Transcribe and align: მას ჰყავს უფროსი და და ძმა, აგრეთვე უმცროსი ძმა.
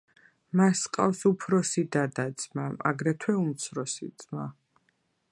მას 0.59 0.79
ჰყავს 0.85 1.19
უფროსი 1.29 1.83
და 1.95 2.05
და 2.19 2.25
ძმა, 2.43 2.65
აგრეთვე 2.91 3.35
უმცროსი 3.41 4.09
ძმა. 4.23 4.47